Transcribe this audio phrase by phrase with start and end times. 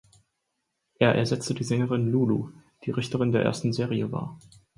[0.97, 2.49] Er ersetzte die Sängerin Lulu,
[2.85, 4.39] die Richterin der ersten Serie war.